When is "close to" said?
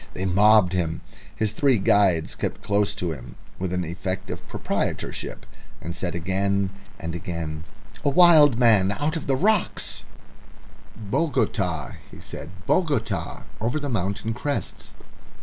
2.63-3.11